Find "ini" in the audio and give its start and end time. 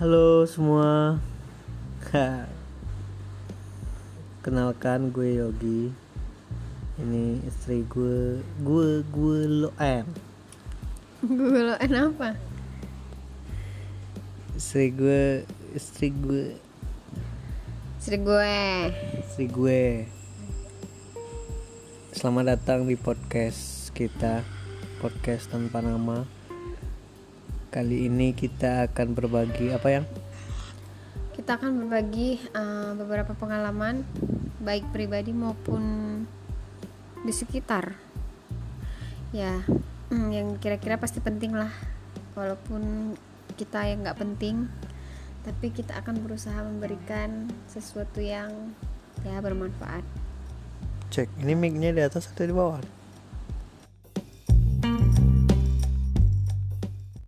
6.96-7.44, 28.10-28.34, 51.38-51.54